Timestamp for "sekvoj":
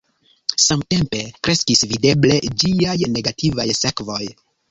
3.83-4.21